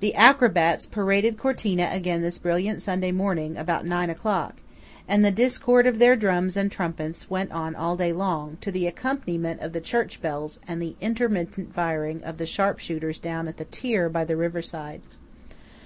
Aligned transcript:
The 0.00 0.14
acrobats 0.14 0.86
paraded 0.86 1.36
Cortina 1.36 1.90
again 1.92 2.22
this 2.22 2.38
brilliant 2.38 2.80
Sunday 2.80 3.12
morning 3.12 3.58
about 3.58 3.84
nine 3.84 4.08
o'clock, 4.08 4.56
and 5.06 5.22
the 5.22 5.30
discord 5.30 5.86
of 5.86 5.98
their 5.98 6.16
drums 6.16 6.56
and 6.56 6.72
trumpets 6.72 7.28
went 7.28 7.52
on 7.52 7.74
all 7.74 7.94
day 7.94 8.14
long, 8.14 8.56
to 8.62 8.72
the 8.72 8.86
accompaniment 8.86 9.60
of 9.60 9.74
the 9.74 9.82
church 9.82 10.22
bells 10.22 10.58
and 10.66 10.80
the 10.80 10.96
intermittent 11.02 11.74
firing 11.74 12.24
of 12.24 12.38
the 12.38 12.46
sharp 12.46 12.78
shooters 12.78 13.18
down 13.18 13.46
at 13.46 13.58
the 13.58 13.66
"Tir" 13.66 14.08
by 14.08 14.24
the 14.24 14.38
river 14.38 14.62
side. 14.62 15.02